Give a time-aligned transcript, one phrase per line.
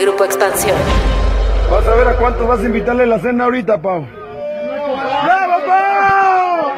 [0.00, 0.76] Grupo Expansión.
[1.70, 4.06] Vas a ver a cuánto vas a invitarle la cena ahorita, Pau.
[5.24, 6.72] ¡Bravo, Pau!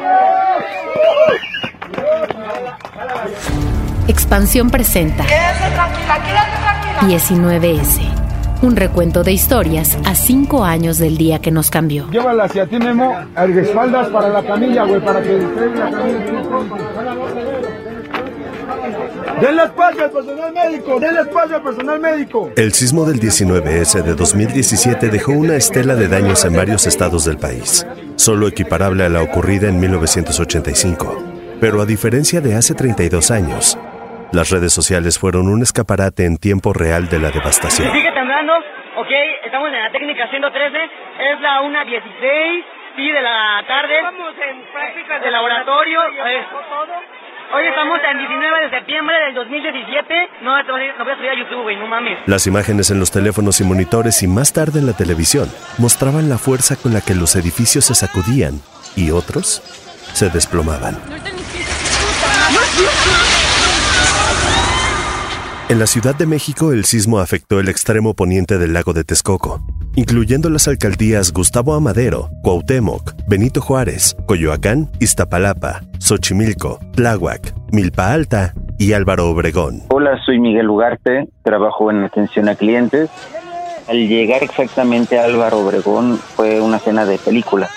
[4.08, 5.24] Expansión presenta
[7.02, 8.00] 19S.
[8.62, 12.08] Un recuento de historias a cinco años del día que nos cambió.
[12.10, 17.61] Llévala hacia ti, Memo, a espaldas para la camilla, güey, para que la camilla.
[19.40, 21.00] ¡Denle espacio al personal médico!
[21.00, 22.50] ¡Denle espacio al personal médico!
[22.56, 27.38] El sismo del 19S de 2017 dejó una estela de daños en varios estados del
[27.38, 31.58] país, solo equiparable a la ocurrida en 1985.
[31.60, 33.78] Pero a diferencia de hace 32 años,
[34.32, 37.90] las redes sociales fueron un escaparate en tiempo real de la devastación.
[37.92, 38.52] Sigue temblando,
[38.96, 39.12] ok,
[39.44, 42.64] estamos en la técnica 113, es la 1.16,
[42.96, 43.96] sí, de la tarde.
[43.96, 46.00] Estamos en prácticas de laboratorio.
[47.54, 50.14] Hoy estamos en 19 de septiembre del 2017.
[50.42, 52.18] No, voy a subir a YouTube, güey, no mames.
[52.26, 56.38] Las imágenes en los teléfonos y monitores y más tarde en la televisión mostraban la
[56.38, 58.54] fuerza con la que los edificios se sacudían
[58.96, 59.60] y otros
[60.14, 60.96] se desplomaban.
[65.68, 69.60] En la Ciudad de México el sismo afectó el extremo poniente del lago de Texcoco,
[69.94, 78.92] incluyendo las alcaldías Gustavo Amadero, Cuauhtémoc, Benito Juárez, Coyoacán, Iztapalapa, Xochimilco, Tláhuac, Milpa Alta y
[78.92, 79.82] Álvaro Obregón.
[79.90, 83.10] Hola, soy Miguel Ugarte, trabajo en atención a clientes.
[83.88, 87.68] Al llegar exactamente a Álvaro Obregón fue una cena de película,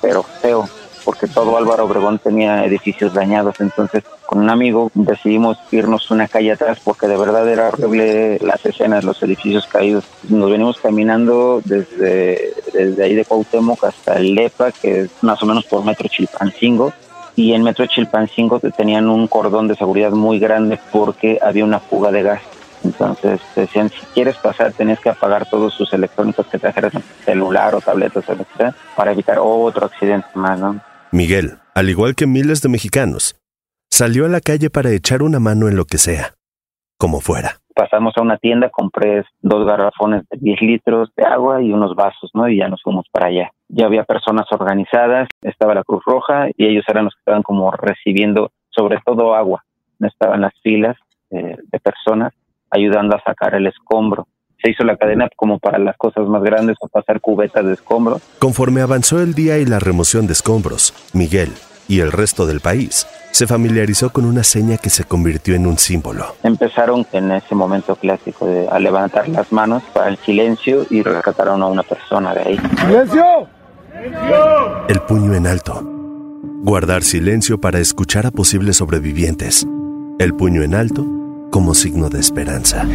[0.00, 0.68] pero feo,
[1.04, 6.52] porque todo Álvaro Obregón tenía edificios dañados, entonces con un amigo decidimos irnos una calle
[6.52, 10.04] atrás porque de verdad era horrible las escenas, los edificios caídos.
[10.28, 15.46] Nos venimos caminando desde, desde ahí de Cuauhtémoc hasta el Lepa, que es más o
[15.46, 16.92] menos por Metro Chilpancingo.
[17.34, 22.12] Y en Metro Chilpancingo tenían un cordón de seguridad muy grande porque había una fuga
[22.12, 22.42] de gas.
[22.84, 26.92] Entonces decían, si quieres pasar, tenés que apagar todos sus electrónicos que trajeras,
[27.24, 30.80] celular o tabletas, etc., para evitar otro accidente más, ¿no?
[31.12, 33.40] Miguel, al igual que miles de mexicanos,
[33.92, 36.34] Salió a la calle para echar una mano en lo que sea,
[36.96, 37.56] como fuera.
[37.74, 42.30] Pasamos a una tienda, compré dos garrafones de 10 litros de agua y unos vasos,
[42.32, 42.48] ¿no?
[42.48, 43.50] Y ya nos fuimos para allá.
[43.68, 47.70] Ya había personas organizadas, estaba la Cruz Roja y ellos eran los que estaban como
[47.72, 49.64] recibiendo sobre todo agua.
[49.98, 50.96] Estaban las filas
[51.30, 52.32] eh, de personas
[52.70, 54.28] ayudando a sacar el escombro
[54.62, 58.20] se hizo la cadena como para las cosas más grandes o pasar cubetas de escombro.
[58.38, 61.50] Conforme avanzó el día y la remoción de escombros, Miguel
[61.88, 65.78] y el resto del país se familiarizó con una seña que se convirtió en un
[65.78, 66.34] símbolo.
[66.42, 71.62] Empezaron en ese momento clásico de a levantar las manos para el silencio y rescataron
[71.62, 72.60] a una persona de ahí.
[72.80, 73.24] ¡Silencio!
[74.88, 75.82] El puño en alto.
[76.62, 79.66] Guardar silencio para escuchar a posibles sobrevivientes.
[80.18, 81.06] El puño en alto
[81.50, 82.86] como signo de esperanza.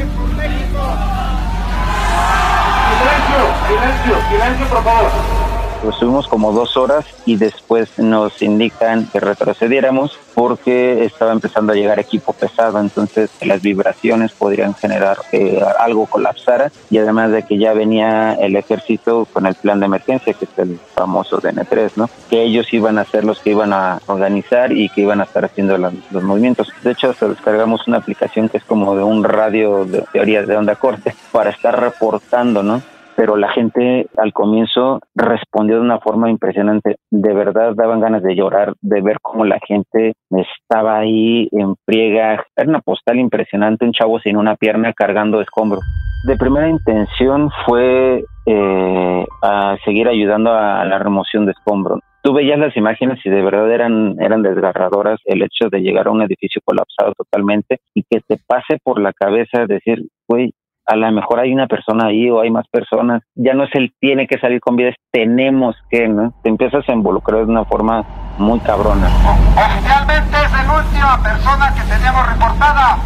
[3.67, 4.15] ¡Silencio!
[4.15, 4.29] ¡Silencio!
[4.29, 5.45] ¡Silencio, por favor!
[5.89, 11.99] Estuvimos como dos horas y después nos indican que retrocediéramos porque estaba empezando a llegar
[11.99, 17.73] equipo pesado, entonces las vibraciones podrían generar que algo colapsara y además de que ya
[17.73, 22.09] venía el ejército con el plan de emergencia, que es el famoso DN3, ¿no?
[22.29, 25.45] Que ellos iban a ser los que iban a organizar y que iban a estar
[25.45, 25.93] haciendo los,
[26.23, 26.71] movimientos.
[26.83, 30.57] De hecho, hasta descargamos una aplicación que es como de un radio de teorías de
[30.57, 32.81] onda corte para estar reportando, ¿no?
[33.15, 36.97] Pero la gente al comienzo respondió de una forma impresionante.
[37.09, 42.45] De verdad daban ganas de llorar, de ver cómo la gente estaba ahí en friega.
[42.55, 45.79] Era una postal impresionante, un chavo sin una pierna cargando escombro.
[46.27, 51.99] De primera intención fue eh, a seguir ayudando a la remoción de escombro.
[52.23, 56.11] Tú veías las imágenes y de verdad eran, eran desgarradoras el hecho de llegar a
[56.11, 60.51] un edificio colapsado totalmente y que te pase por la cabeza decir, güey,
[60.85, 63.23] a lo mejor hay una persona ahí o hay más personas.
[63.35, 66.33] Ya no es el tiene que salir con vida, es tenemos que, ¿no?
[66.43, 68.03] Te empiezas a involucrar de una forma
[68.37, 69.07] muy cabrona.
[69.07, 72.97] Oficialmente es la última persona que teníamos reportada.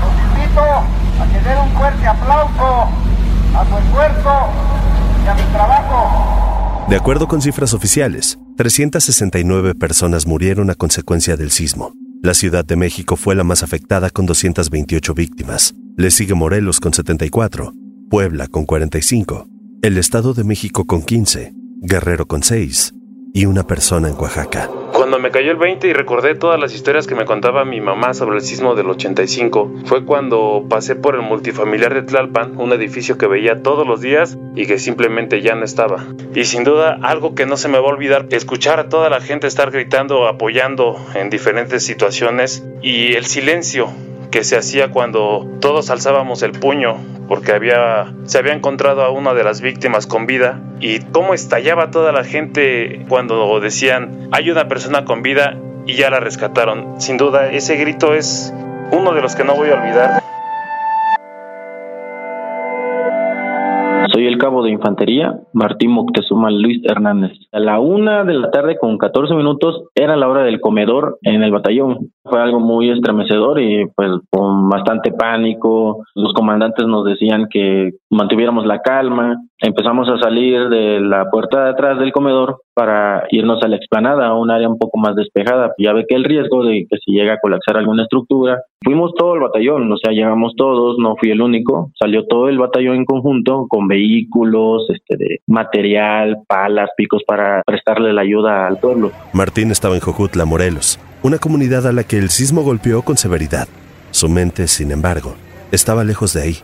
[0.00, 2.88] Los invito a que den un fuerte aplauso
[3.56, 4.30] a su esfuerzo
[5.24, 6.86] y a mi trabajo.
[6.88, 11.92] De acuerdo con cifras oficiales, 369 personas murieron a consecuencia del sismo.
[12.22, 15.74] La Ciudad de México fue la más afectada con 228 víctimas.
[15.96, 17.72] Le sigue Morelos con 74,
[18.08, 19.48] Puebla con 45,
[19.82, 21.52] el Estado de México con 15,
[21.82, 22.94] Guerrero con 6
[23.34, 24.70] y una persona en Oaxaca.
[24.92, 28.14] Cuando me cayó el 20 y recordé todas las historias que me contaba mi mamá
[28.14, 33.16] sobre el sismo del 85, fue cuando pasé por el multifamiliar de Tlalpan, un edificio
[33.16, 36.06] que veía todos los días y que simplemente ya no estaba.
[36.34, 39.20] Y sin duda, algo que no se me va a olvidar, escuchar a toda la
[39.20, 43.90] gente estar gritando, apoyando en diferentes situaciones y el silencio
[44.30, 46.96] que se hacía cuando todos alzábamos el puño
[47.28, 51.90] porque había, se había encontrado a una de las víctimas con vida y cómo estallaba
[51.90, 55.56] toda la gente cuando decían hay una persona con vida
[55.86, 57.00] y ya la rescataron.
[57.00, 58.52] Sin duda, ese grito es
[58.90, 60.19] uno de los que no voy a olvidar.
[64.20, 67.32] Soy el cabo de infantería, Martín Moctezuma Luis Hernández.
[67.52, 71.42] A la una de la tarde con 14 minutos era la hora del comedor en
[71.42, 72.10] el batallón.
[72.22, 76.04] Fue algo muy estremecedor y pues con bastante pánico.
[76.14, 79.36] Los comandantes nos decían que mantuviéramos la calma.
[79.58, 84.26] Empezamos a salir de la puerta de atrás del comedor para irnos a la explanada,
[84.26, 85.72] a un área un poco más despejada.
[85.78, 88.62] Ya ve que el riesgo de que si llega a colapsar alguna estructura.
[88.82, 91.90] Fuimos todo el batallón, o sea, llegamos todos, no fui el único.
[92.00, 94.09] Salió todo el batallón en conjunto con vehículos,
[94.90, 99.12] este, de material, palas, picos para prestarle la ayuda al pueblo.
[99.32, 103.68] Martín estaba en Jojutla, Morelos, una comunidad a la que el sismo golpeó con severidad.
[104.10, 105.34] Su mente, sin embargo,
[105.72, 106.54] estaba lejos de ahí,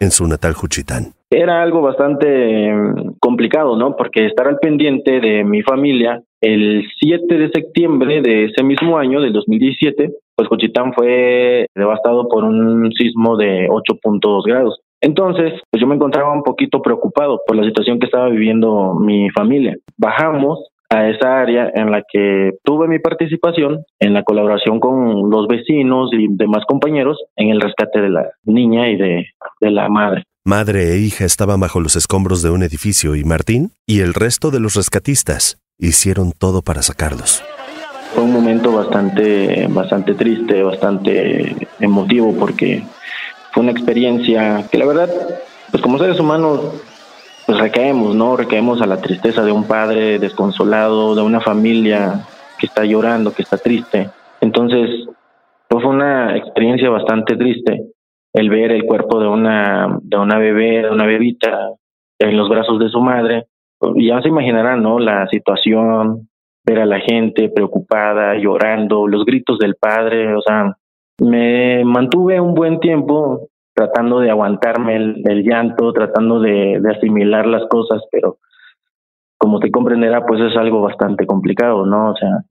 [0.00, 1.12] en su natal Juchitán.
[1.30, 3.96] Era algo bastante mm, complicado, ¿no?
[3.96, 9.20] Porque estar al pendiente de mi familia, el 7 de septiembre de ese mismo año,
[9.20, 14.80] del 2017, pues Juchitán fue devastado por un sismo de 8.2 grados.
[15.00, 19.30] Entonces, pues yo me encontraba un poquito preocupado por la situación que estaba viviendo mi
[19.30, 19.76] familia.
[19.96, 20.58] Bajamos
[20.90, 26.10] a esa área en la que tuve mi participación en la colaboración con los vecinos
[26.12, 29.26] y demás compañeros en el rescate de la niña y de,
[29.60, 30.24] de la madre.
[30.44, 34.50] Madre e hija estaban bajo los escombros de un edificio y Martín y el resto
[34.50, 37.44] de los rescatistas hicieron todo para sacarlos.
[38.14, 42.82] Fue un momento bastante, bastante triste, bastante emotivo porque
[43.58, 45.10] una experiencia que la verdad,
[45.70, 46.60] pues como seres humanos,
[47.46, 48.36] pues recaemos, ¿no?
[48.36, 52.26] Recaemos a la tristeza de un padre desconsolado, de una familia
[52.58, 54.10] que está llorando, que está triste.
[54.40, 55.08] Entonces,
[55.68, 57.86] pues fue una experiencia bastante triste
[58.34, 61.70] el ver el cuerpo de una, de una bebé, de una bebita
[62.18, 63.46] en los brazos de su madre.
[63.96, 64.98] Ya se imaginarán, ¿no?
[64.98, 66.28] La situación,
[66.64, 70.76] ver a la gente preocupada, llorando, los gritos del padre, o sea,
[71.20, 78.02] me mantuve un buen tiempo tratando de aguantarme el, llanto, tratando de, asimilar las cosas,
[78.10, 78.38] pero
[79.38, 82.10] como te comprenderá, pues es algo bastante complicado, ¿no?
[82.10, 82.42] O sea,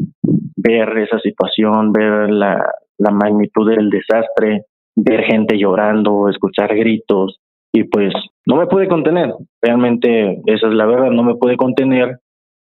[0.56, 2.66] ver esa situación, ver la,
[2.98, 4.64] la magnitud del desastre,
[4.96, 7.40] ver gente llorando, escuchar gritos,
[7.74, 8.14] y pues
[8.46, 12.20] no me pude contener, realmente esa es la verdad, no me pude contener,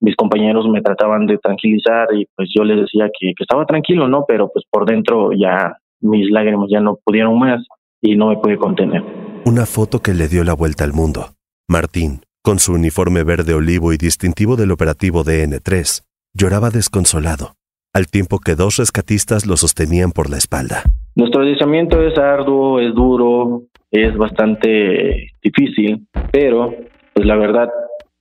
[0.01, 4.07] mis compañeros me trataban de tranquilizar y pues yo les decía que, que estaba tranquilo,
[4.07, 4.25] ¿no?
[4.27, 7.61] Pero pues por dentro ya mis lágrimas ya no pudieron más
[8.01, 9.03] y no me pude contener.
[9.45, 11.27] Una foto que le dio la vuelta al mundo.
[11.69, 16.03] Martín, con su uniforme verde olivo y distintivo del operativo DN3,
[16.33, 17.53] lloraba desconsolado,
[17.93, 20.83] al tiempo que dos rescatistas lo sostenían por la espalda.
[21.15, 26.73] Nuestro deslizamiento es arduo, es duro, es bastante difícil, pero
[27.13, 27.69] pues la verdad,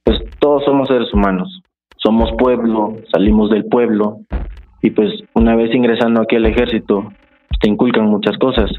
[0.05, 1.60] pues todos somos seres humanos.
[2.03, 4.21] Somos pueblo, salimos del pueblo
[4.83, 7.13] y pues una vez ingresando aquí al ejército
[7.61, 8.71] te inculcan muchas cosas,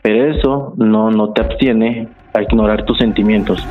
[0.00, 3.62] pero eso no, no te abstiene a ignorar tus sentimientos.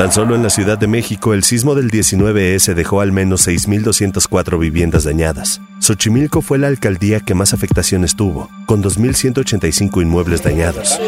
[0.00, 4.58] Tan solo en la Ciudad de México, el sismo del 19S dejó al menos 6.204
[4.58, 5.60] viviendas dañadas.
[5.78, 10.98] Xochimilco fue la alcaldía que más afectaciones tuvo, con 2.185 inmuebles dañados.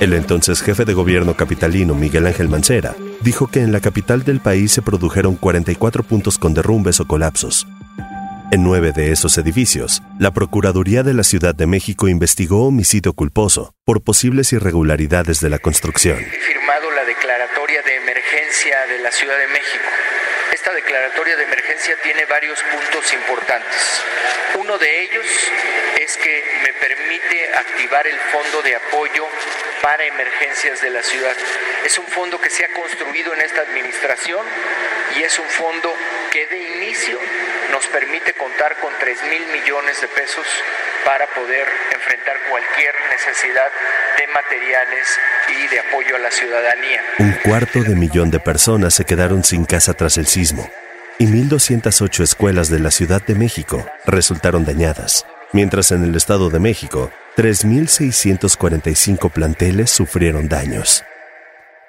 [0.00, 4.40] El entonces jefe de gobierno capitalino Miguel Ángel Mancera dijo que en la capital del
[4.40, 7.66] país se produjeron 44 puntos con derrumbes o colapsos.
[8.50, 13.74] En nueve de esos edificios, la Procuraduría de la Ciudad de México investigó homicidio culposo
[13.84, 16.16] por posibles irregularidades de la construcción.
[16.18, 19.84] He firmado la declaratoria de emergencia de la Ciudad de México.
[20.50, 24.02] Esta declaratoria de emergencia tiene varios puntos importantes.
[24.58, 25.26] Uno de ellos
[26.00, 29.26] es que me permite activar el fondo de apoyo
[29.82, 31.36] para emergencias de la ciudad.
[31.84, 34.40] Es un fondo que se ha construido en esta administración
[35.18, 35.92] y es un fondo
[36.32, 37.18] que de inicio
[37.72, 40.46] nos permite contar con 3 mil millones de pesos
[41.04, 43.68] para poder enfrentar cualquier necesidad
[44.16, 47.02] de materiales y de apoyo a la ciudadanía.
[47.18, 50.70] Un cuarto de millón de personas se quedaron sin casa tras el sismo
[51.18, 56.60] y 1.208 escuelas de la Ciudad de México resultaron dañadas, mientras en el Estado de
[56.60, 61.04] México 3.645 planteles sufrieron daños.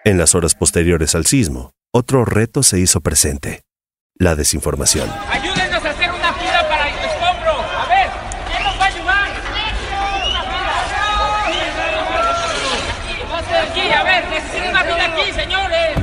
[0.04, 3.64] En las horas posteriores al sismo, otro reto se hizo presente,
[4.16, 5.10] la desinformación.
[5.30, 7.52] ¡Ayúdenos a hacer una fila para el escombro!
[7.52, 8.10] ¡A ver!
[8.52, 9.30] ¿Quién nos va ayudar?
[13.98, 15.98] A ver, aquí, señores.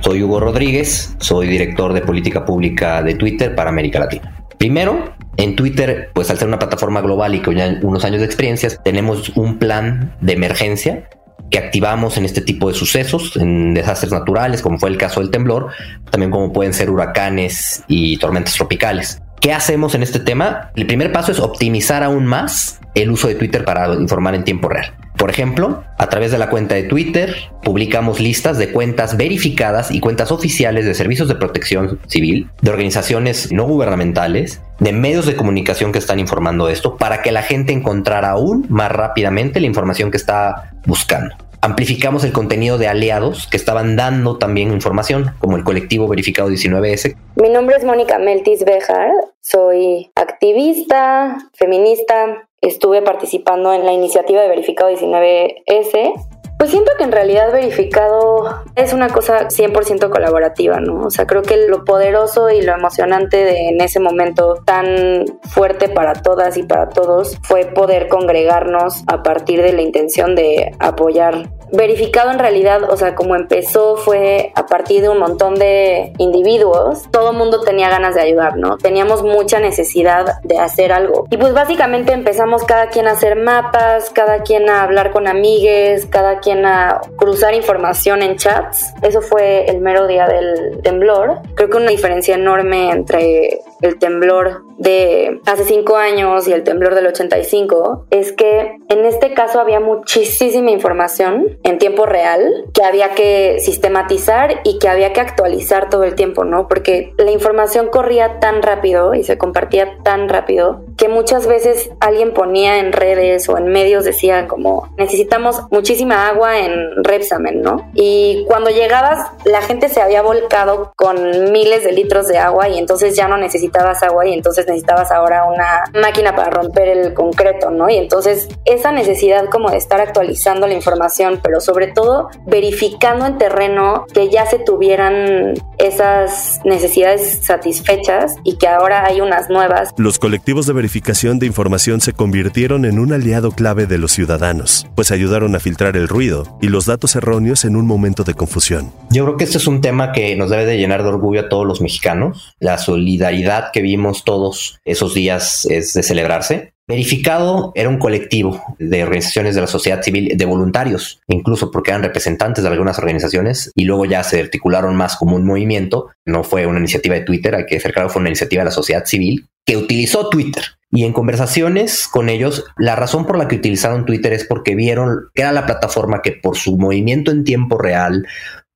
[0.00, 4.42] Soy Hugo Rodríguez, soy director de política pública de Twitter para América Latina.
[4.56, 8.80] Primero, en Twitter, pues al ser una plataforma global y con unos años de experiencias,
[8.82, 11.08] tenemos un plan de emergencia
[11.50, 15.30] que activamos en este tipo de sucesos, en desastres naturales, como fue el caso del
[15.30, 15.70] temblor,
[16.10, 19.20] también como pueden ser huracanes y tormentas tropicales.
[19.40, 20.70] ¿Qué hacemos en este tema?
[20.76, 24.68] El primer paso es optimizar aún más el uso de Twitter para informar en tiempo
[24.68, 24.94] real.
[25.16, 30.00] Por ejemplo, a través de la cuenta de Twitter publicamos listas de cuentas verificadas y
[30.00, 35.92] cuentas oficiales de servicios de protección civil, de organizaciones no gubernamentales, de medios de comunicación
[35.92, 40.18] que están informando esto para que la gente encontrara aún más rápidamente la información que
[40.18, 41.34] está buscando.
[41.62, 47.16] Amplificamos el contenido de aliados que estaban dando también información, como el colectivo Verificado 19S.
[47.36, 54.48] Mi nombre es Mónica Meltis Bejar, soy activista, feminista, estuve participando en la iniciativa de
[54.48, 61.06] Verificado 19S pues siento que en realidad verificado es una cosa 100% colaborativa, ¿no?
[61.06, 65.88] O sea, creo que lo poderoso y lo emocionante de en ese momento tan fuerte
[65.88, 71.48] para todas y para todos fue poder congregarnos a partir de la intención de apoyar
[71.72, 77.08] verificado en realidad, o sea, como empezó fue a partir de un montón de individuos,
[77.10, 78.76] todo mundo tenía ganas de ayudar, ¿no?
[78.78, 81.26] Teníamos mucha necesidad de hacer algo.
[81.30, 86.06] Y pues básicamente empezamos cada quien a hacer mapas, cada quien a hablar con amigues,
[86.06, 88.92] cada quien a cruzar información en chats.
[89.02, 91.40] Eso fue el mero día del temblor.
[91.54, 96.94] Creo que una diferencia enorme entre el temblor de hace cinco años y el temblor
[96.94, 103.10] del 85 es que en este caso había muchísima información en tiempo real que había
[103.10, 106.66] que sistematizar y que había que actualizar todo el tiempo, ¿no?
[106.66, 112.32] Porque la información corría tan rápido y se compartía tan rápido que muchas veces alguien
[112.32, 117.90] ponía en redes o en medios decía como necesitamos muchísima agua en Repsamen, ¿no?
[117.94, 122.78] Y cuando llegabas la gente se había volcado con miles de litros de agua y
[122.78, 123.36] entonces ya no
[123.70, 127.88] necesitabas agua y entonces necesitabas ahora una máquina para romper el concreto, ¿no?
[127.88, 133.38] Y entonces esa necesidad como de estar actualizando la información, pero sobre todo verificando en
[133.38, 139.90] terreno que ya se tuvieran esas necesidades satisfechas y que ahora hay unas nuevas.
[139.96, 144.86] Los colectivos de verificación de información se convirtieron en un aliado clave de los ciudadanos,
[144.94, 148.92] pues ayudaron a filtrar el ruido y los datos erróneos en un momento de confusión.
[149.10, 151.48] Yo creo que este es un tema que nos debe de llenar de orgullo a
[151.48, 152.54] todos los mexicanos.
[152.58, 156.72] La solidaridad que vimos todos esos días es de celebrarse.
[156.90, 162.02] Verificado era un colectivo de organizaciones de la sociedad civil, de voluntarios, incluso porque eran
[162.02, 166.08] representantes de algunas organizaciones y luego ya se articularon más como un movimiento.
[166.26, 168.70] No fue una iniciativa de Twitter, hay que ser claro, fue una iniciativa de la
[168.72, 170.64] sociedad civil que utilizó Twitter.
[170.90, 175.28] Y en conversaciones con ellos, la razón por la que utilizaron Twitter es porque vieron
[175.34, 178.26] que era la plataforma que por su movimiento en tiempo real,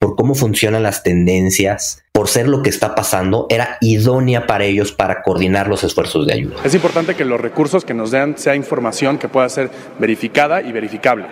[0.05, 4.93] por cómo funcionan las tendencias, por ser lo que está pasando, era idónea para ellos
[4.93, 6.57] para coordinar los esfuerzos de ayuda.
[6.63, 10.73] Es importante que los recursos que nos den sea información que pueda ser verificada y
[10.73, 11.25] verificable.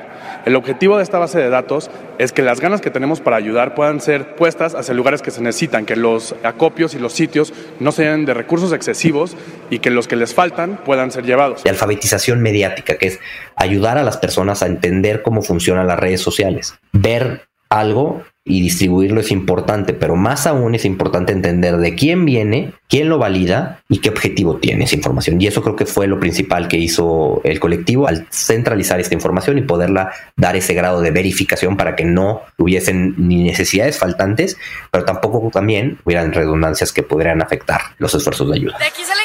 [0.47, 3.75] El objetivo de esta base de datos es que las ganas que tenemos para ayudar
[3.75, 7.93] puedan ser puestas hacia lugares que se necesitan, que los acopios y los sitios no
[7.93, 9.37] sean de recursos excesivos
[9.69, 11.63] y que los que les faltan puedan ser llevados.
[11.63, 13.21] De alfabetización mediática, que es
[13.55, 19.21] ayudar a las personas a entender cómo funcionan las redes sociales, ver algo y distribuirlo
[19.21, 23.99] es importante, pero más aún es importante entender de quién viene, quién lo valida y
[23.99, 25.41] qué objetivo tiene esa información.
[25.41, 29.59] Y eso creo que fue lo principal que hizo el colectivo al centralizar esta información
[29.59, 34.57] y poderla dar ese grado de verificación para que no hubiesen ni necesidades faltantes,
[34.91, 38.77] pero tampoco también hubieran redundancias que podrían afectar los esfuerzos de ayuda.
[38.77, 39.22] Aquí camiones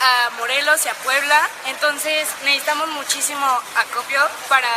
[0.00, 4.68] a Morelos y a Puebla, entonces necesitamos muchísimo acopio para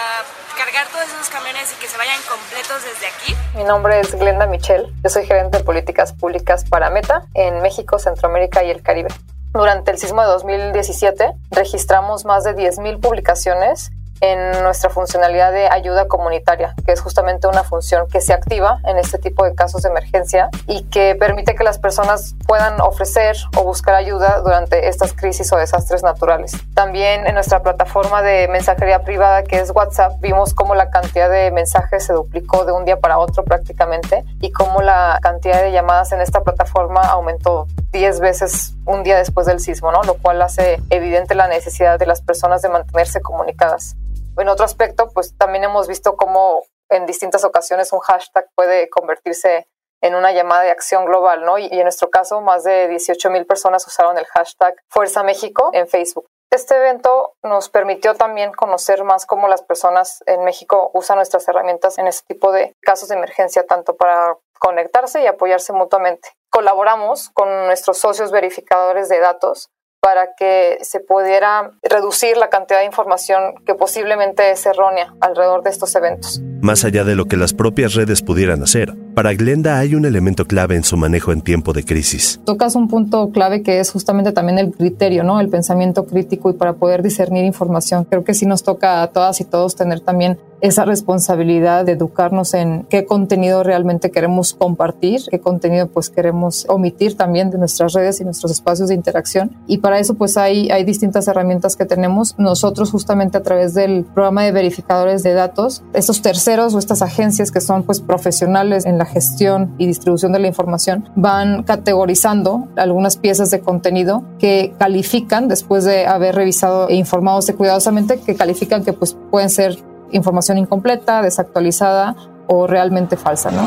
[0.58, 3.36] cargar todos esos camiones y que se vayan completos desde aquí.
[3.56, 8.00] Mi nombre es Glenda Michel, yo soy gerente de políticas públicas para Meta en México,
[8.00, 9.10] Centroamérica y el Caribe.
[9.54, 16.08] Durante el sismo de 2017 registramos más de 10.000 publicaciones en nuestra funcionalidad de ayuda
[16.08, 19.90] comunitaria, que es justamente una función que se activa en este tipo de casos de
[19.90, 25.52] emergencia y que permite que las personas puedan ofrecer o buscar ayuda durante estas crisis
[25.52, 26.54] o desastres naturales.
[26.74, 31.52] También en nuestra plataforma de mensajería privada, que es WhatsApp, vimos cómo la cantidad de
[31.52, 36.12] mensajes se duplicó de un día para otro prácticamente y cómo la cantidad de llamadas
[36.12, 40.04] en esta plataforma aumentó 10 veces un día después del sismo, ¿no?
[40.04, 43.96] lo cual hace evidente la necesidad de las personas de mantenerse comunicadas.
[44.38, 49.68] En otro aspecto, pues también hemos visto cómo en distintas ocasiones un hashtag puede convertirse
[50.02, 51.58] en una llamada de acción global, ¿no?
[51.58, 55.88] Y, en nuestro caso, más de 18 mil personas usaron el hashtag Fuerza México en
[55.88, 56.28] Facebook.
[56.50, 61.98] Este evento nos permitió también conocer más cómo las personas en México usan nuestras herramientas
[61.98, 66.30] en este tipo de casos de emergencia, tanto para conectarse y apoyarse mutuamente.
[66.50, 69.70] Colaboramos con nuestros socios verificadores de datos
[70.02, 75.70] para que se pudiera reducir la cantidad de información que posiblemente es errónea alrededor de
[75.70, 76.42] estos eventos.
[76.62, 80.46] Más allá de lo que las propias redes pudieran hacer, para Glenda hay un elemento
[80.46, 82.40] clave en su manejo en tiempo de crisis.
[82.46, 85.40] Tocas un punto clave que es justamente también el criterio, ¿no?
[85.40, 88.06] El pensamiento crítico y para poder discernir información.
[88.06, 92.54] Creo que sí nos toca a todas y todos tener también esa responsabilidad de educarnos
[92.54, 98.22] en qué contenido realmente queremos compartir, qué contenido pues queremos omitir también de nuestras redes
[98.22, 99.52] y nuestros espacios de interacción.
[99.68, 102.36] Y para eso pues hay, hay distintas herramientas que tenemos.
[102.38, 107.52] Nosotros justamente a través del programa de verificadores de datos, estos terceros o estas agencias
[107.52, 113.18] que son pues profesionales en la gestión y distribución de la información van categorizando algunas
[113.18, 118.94] piezas de contenido que califican después de haber revisado e informado cuidadosamente que califican que
[118.94, 119.80] pues pueden ser
[120.12, 122.16] información incompleta, desactualizada
[122.48, 123.64] o realmente falsa, ¿no?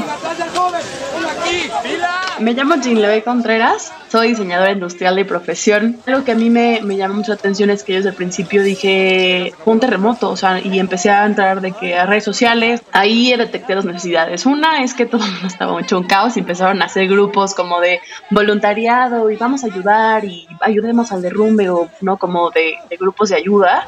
[2.41, 5.99] Me llamo Jean Contreras, soy diseñadora industrial de profesión.
[6.07, 8.17] Algo que a mí me, me llama mucho la atención es que yo desde el
[8.17, 12.25] principio dije, fue un terremoto, o sea, y empecé a entrar de que a redes
[12.25, 14.47] sociales, ahí detecté dos necesidades.
[14.47, 18.01] Una es que todo estaba hecho un caos y empezaron a hacer grupos como de
[18.31, 22.17] voluntariado y vamos a ayudar y ayudemos al derrumbe o, ¿no?
[22.17, 23.87] Como de grupos de ayuda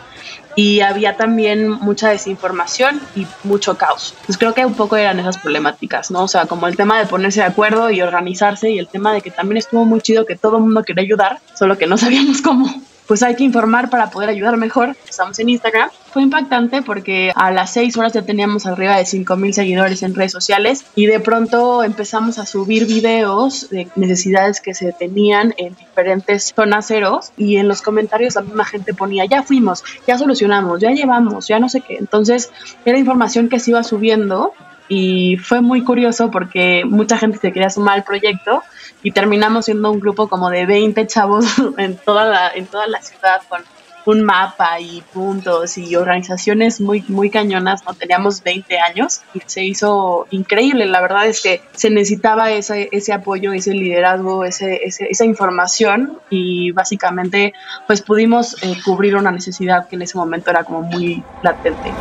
[0.57, 4.15] y había también mucha desinformación y mucho caos.
[4.27, 6.25] Pues creo que un poco eran esas problemáticas, ¿no?
[6.25, 9.21] O sea, como el tema de ponerse de acuerdo y organizarse y el tema de
[9.21, 12.43] que también estuvo muy chido que todo el mundo quería ayudar, solo que no sabíamos
[12.43, 12.69] cómo
[13.07, 14.97] pues hay que informar para poder ayudar mejor.
[15.09, 15.91] Estamos en Instagram.
[16.17, 20.33] Fue impactante porque a las 6 horas ya teníamos arriba de 5.000 seguidores en redes
[20.33, 26.55] sociales y de pronto empezamos a subir videos de necesidades que se tenían en diferentes
[26.57, 30.91] zonas ceros y en los comentarios la misma gente ponía, ya fuimos, ya solucionamos, ya
[30.93, 31.99] llevamos, ya no sé qué.
[31.99, 32.51] Entonces
[32.87, 34.55] era información que se iba subiendo
[34.89, 38.63] y fue muy curioso porque mucha gente se quería sumar al proyecto
[39.03, 41.45] y terminamos siendo un grupo como de 20 chavos
[41.77, 43.61] en toda la, en toda la ciudad con
[44.07, 47.93] un mapa y puntos y organizaciones muy, muy cañonas, ¿no?
[47.95, 50.87] Teníamos 20 años y se hizo increíble.
[50.87, 56.71] La verdad es que se necesitaba ese, ese apoyo, ese liderazgo, ese, esa información y
[56.71, 57.53] básicamente
[57.87, 61.93] pues pudimos eh, cubrir una necesidad que en ese momento era como muy latente.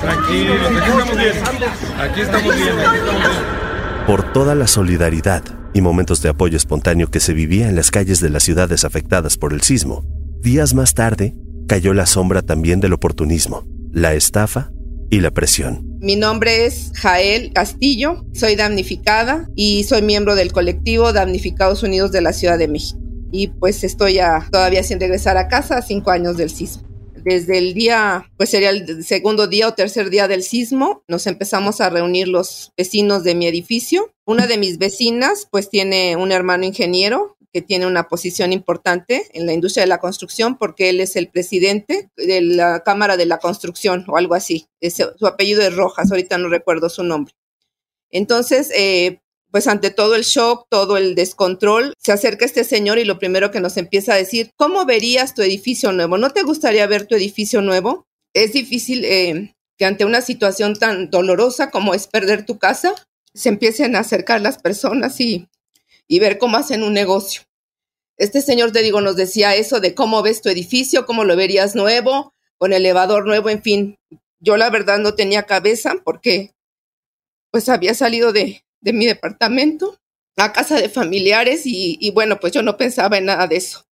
[0.00, 1.32] Tranquilo, aquí estamos bien.
[2.00, 3.55] Aquí estamos bien.
[4.06, 5.42] Por toda la solidaridad
[5.74, 9.36] y momentos de apoyo espontáneo que se vivía en las calles de las ciudades afectadas
[9.36, 10.04] por el sismo,
[10.40, 11.34] días más tarde
[11.66, 14.70] cayó la sombra también del oportunismo, la estafa
[15.10, 15.98] y la presión.
[15.98, 22.20] Mi nombre es Jael Castillo, soy damnificada y soy miembro del colectivo Damnificados Unidos de
[22.20, 23.00] la Ciudad de México.
[23.32, 24.20] Y pues estoy
[24.52, 26.85] todavía sin regresar a casa a cinco años del sismo
[27.26, 31.80] desde el día, pues sería el segundo día o tercer día del sismo, nos empezamos
[31.80, 34.14] a reunir los vecinos de mi edificio.
[34.24, 39.44] Una de mis vecinas, pues tiene un hermano ingeniero que tiene una posición importante en
[39.44, 43.38] la industria de la construcción porque él es el presidente de la Cámara de la
[43.38, 44.68] Construcción o algo así.
[44.80, 47.34] su apellido es Rojas, ahorita no recuerdo su nombre.
[48.12, 49.20] Entonces, eh,
[49.56, 53.50] pues ante todo el shock, todo el descontrol, se acerca este señor y lo primero
[53.50, 56.18] que nos empieza a decir, ¿cómo verías tu edificio nuevo?
[56.18, 58.04] ¿No te gustaría ver tu edificio nuevo?
[58.34, 62.94] Es difícil eh, que ante una situación tan dolorosa como es perder tu casa,
[63.32, 65.48] se empiecen a acercar las personas y,
[66.06, 67.40] y ver cómo hacen un negocio.
[68.18, 71.74] Este señor, te digo, nos decía eso de cómo ves tu edificio, cómo lo verías
[71.74, 73.96] nuevo, con elevador nuevo, en fin.
[74.38, 76.52] Yo la verdad no tenía cabeza porque
[77.50, 79.98] pues había salido de, de mi departamento
[80.38, 83.84] a casa de familiares y, bueno, pues yo no pensaba en nada de eso.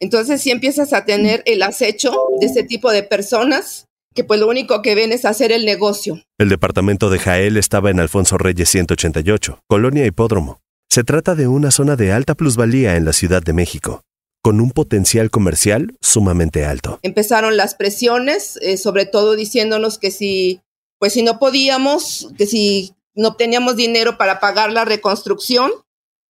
[0.00, 4.48] Entonces si empiezas a tener el acecho de ese tipo de personas que pues lo
[4.48, 6.20] único que ven es hacer el negocio.
[6.38, 10.58] El departamento de Jael estaba en Alfonso Reyes 188, Colonia Hipódromo.
[10.88, 14.02] Se trata de una zona de alta plusvalía en la Ciudad de México,
[14.42, 16.98] con un potencial comercial sumamente alto.
[17.02, 20.60] Empezaron las presiones, eh, sobre todo diciéndonos que si,
[20.98, 25.70] pues si no podíamos, que si no teníamos dinero para pagar la reconstrucción,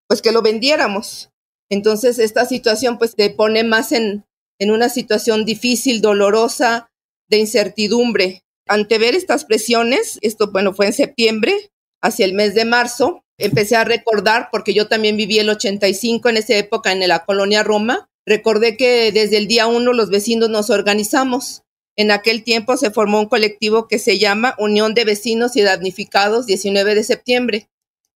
[0.09, 1.31] pues que lo vendiéramos.
[1.71, 4.25] Entonces esta situación pues te pone más en,
[4.59, 6.91] en una situación difícil, dolorosa,
[7.29, 8.43] de incertidumbre.
[8.67, 11.71] Ante ver estas presiones, esto bueno fue en septiembre,
[12.03, 16.37] hacia el mes de marzo, empecé a recordar, porque yo también viví el 85 en
[16.37, 20.71] esa época en la colonia Roma, recordé que desde el día uno los vecinos nos
[20.71, 21.63] organizamos
[22.01, 26.47] en aquel tiempo se formó un colectivo que se llama Unión de Vecinos y Damnificados
[26.47, 27.69] 19 de septiembre,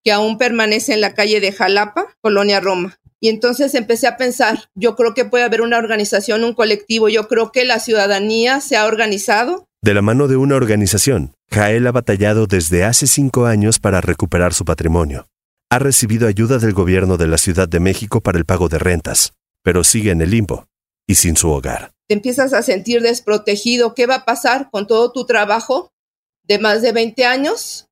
[0.02, 2.98] que aún permanece en la calle de Jalapa, Colonia Roma.
[3.20, 7.28] Y entonces empecé a pensar, yo creo que puede haber una organización, un colectivo, yo
[7.28, 9.66] creo que la ciudadanía se ha organizado.
[9.82, 14.54] De la mano de una organización, Jael ha batallado desde hace cinco años para recuperar
[14.54, 15.26] su patrimonio.
[15.70, 19.34] Ha recibido ayuda del gobierno de la Ciudad de México para el pago de rentas,
[19.62, 20.66] pero sigue en el limbo
[21.06, 21.92] y sin su hogar.
[22.06, 23.94] Te empiezas a sentir desprotegido.
[23.94, 25.92] ¿Qué va a pasar con todo tu trabajo
[26.42, 27.88] de más de 20 años?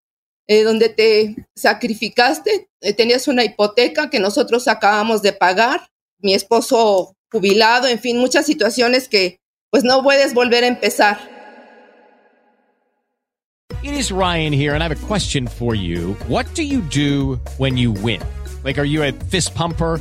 [0.48, 7.14] Eh, donde te sacrificaste, eh, tenías una hipoteca que nosotros acabamos de pagar, mi esposo
[7.30, 9.38] jubilado, en fin, muchas situaciones que
[9.70, 11.18] pues no puedes volver a empezar.
[13.82, 16.16] It is Ryan here and I have a question for you.
[16.28, 18.20] What do you do when you win?
[18.64, 20.00] Like are you a fist pumper?